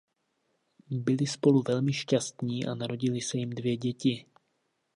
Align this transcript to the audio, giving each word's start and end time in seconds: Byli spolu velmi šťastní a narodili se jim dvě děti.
Byli 0.91 1.27
spolu 1.27 1.61
velmi 1.67 1.93
šťastní 1.93 2.65
a 2.65 2.75
narodili 2.75 3.21
se 3.21 3.37
jim 3.37 3.49
dvě 3.49 3.77
děti. 3.77 4.25